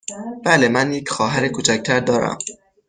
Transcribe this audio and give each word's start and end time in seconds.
بله، 0.45 0.67
من 0.67 0.93
یک 0.93 1.09
خواهر 1.09 1.47
کوچک 1.47 1.81
تر 1.85 1.99
دارم. 1.99 2.37